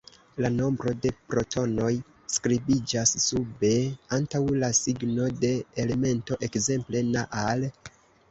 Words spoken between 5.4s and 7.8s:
de elemento, ekzemple: Na, Al.